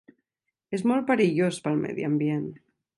És 0.79 0.85
molt 0.93 1.07
perillós 1.11 1.63
pel 1.67 1.79
medi 1.87 2.11
ambient. 2.13 2.53